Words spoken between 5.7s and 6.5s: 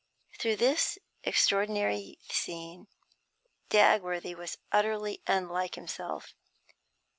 himself.